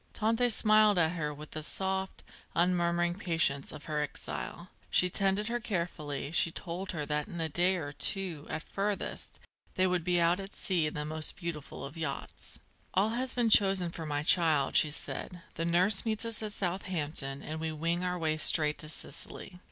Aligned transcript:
Tante 0.13 0.49
smiled 0.49 0.97
at 0.97 1.11
her 1.11 1.31
with 1.31 1.51
the 1.51 1.61
soft, 1.61 2.23
unmurmuring 2.55 3.19
patience 3.19 3.71
of 3.71 3.85
her 3.85 4.01
exile, 4.01 4.69
she 4.89 5.11
tended 5.11 5.47
her 5.47 5.59
carefully, 5.59 6.31
she 6.31 6.49
told 6.49 6.91
her 6.91 7.05
that 7.05 7.27
in 7.27 7.39
a 7.39 7.47
day 7.47 7.75
or 7.75 7.91
two, 7.91 8.47
at 8.49 8.63
furthest, 8.63 9.39
they 9.75 9.85
would 9.85 10.03
be 10.03 10.19
out 10.19 10.39
at 10.39 10.55
sea 10.55 10.87
in 10.87 10.95
the 10.95 11.05
most 11.05 11.35
beautiful 11.35 11.85
of 11.85 11.97
yachts. 11.97 12.59
"All 12.95 13.09
has 13.09 13.35
been 13.35 13.51
chosen 13.51 13.91
for 13.91 14.07
my 14.07 14.23
child," 14.23 14.75
she 14.75 14.89
said. 14.89 15.43
"The 15.53 15.65
nurse 15.65 16.03
meets 16.03 16.25
us 16.25 16.41
at 16.41 16.53
Southampton 16.53 17.43
and 17.43 17.59
we 17.59 17.71
wing 17.71 18.03
our 18.03 18.17
way 18.17 18.37
straight 18.37 18.79
to 18.79 18.89
Sicily." 18.89 19.59